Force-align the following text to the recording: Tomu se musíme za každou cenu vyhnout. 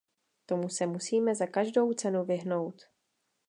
Tomu 0.45 0.69
se 0.69 0.85
musíme 0.87 1.35
za 1.35 1.47
každou 1.47 1.93
cenu 1.93 2.25
vyhnout. 2.25 2.81